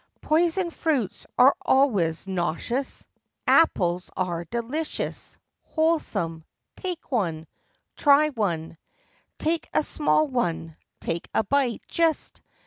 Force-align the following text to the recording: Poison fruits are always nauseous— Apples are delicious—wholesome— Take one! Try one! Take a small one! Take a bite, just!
Poison 0.23 0.71
fruits 0.71 1.27
are 1.37 1.53
always 1.61 2.27
nauseous— 2.27 3.05
Apples 3.45 4.09
are 4.17 4.45
delicious—wholesome— 4.45 6.43
Take 6.75 7.11
one! 7.11 7.45
Try 7.95 8.29
one! 8.29 8.77
Take 9.37 9.69
a 9.75 9.83
small 9.83 10.25
one! 10.27 10.75
Take 11.01 11.29
a 11.35 11.43
bite, 11.43 11.83
just! 11.87 12.41